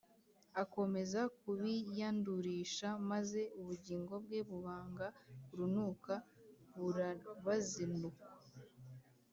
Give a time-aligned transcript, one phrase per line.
[0.63, 5.07] akomeza kubiyandurisha maze ubugingo bwe bubanga
[5.51, 6.13] urunuka
[6.77, 8.27] burabazinukwa